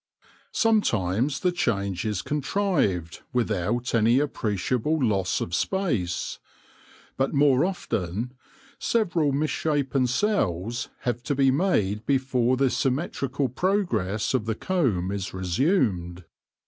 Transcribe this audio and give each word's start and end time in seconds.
Sometimes 0.55 1.41
the 1.41 1.51
change 1.51 2.05
is 2.05 2.23
contrived 2.23 3.21
without 3.33 3.93
any 3.93 4.17
appreciable 4.17 4.97
loss 4.97 5.39
of 5.41 5.53
space, 5.53 6.39
but 7.17 7.35
more 7.35 7.63
often 7.63 8.33
several 8.79 9.31
misshapen 9.31 10.07
cells 10.07 10.89
have 11.01 11.21
to 11.21 11.35
be 11.35 11.51
made 11.51 12.03
before 12.07 12.57
the 12.57 12.71
symmetrical 12.71 13.47
progress 13.47 14.33
of 14.33 14.45
the 14.47 14.55
comb 14.55 15.11
is 15.11 15.35
resumed. 15.35 16.25